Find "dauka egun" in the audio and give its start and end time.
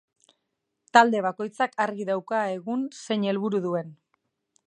2.11-2.83